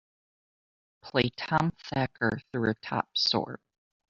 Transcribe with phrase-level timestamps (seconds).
[1.03, 3.61] Play Tom Thacker through a top sort.